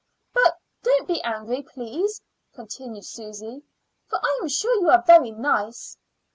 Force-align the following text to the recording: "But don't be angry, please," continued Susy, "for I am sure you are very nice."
"But 0.33 0.57
don't 0.81 1.07
be 1.07 1.21
angry, 1.21 1.61
please," 1.61 2.23
continued 2.55 3.05
Susy, 3.05 3.61
"for 4.07 4.17
I 4.23 4.39
am 4.41 4.47
sure 4.47 4.73
you 4.81 4.89
are 4.89 5.03
very 5.05 5.29
nice." 5.29 5.95